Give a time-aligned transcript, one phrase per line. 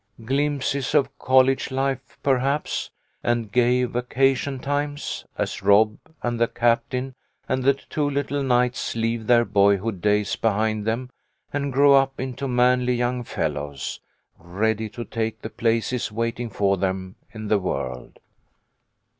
[0.25, 2.89] Glimpses of college life, perhaps,
[3.23, 7.13] and gay vacation times, as Rob and the captain
[7.47, 11.11] and the two little knights leave their boy hood days behind them
[11.53, 13.99] and grow up into manly young fellows,
[14.39, 18.17] ready to take the places waiting for them in the world.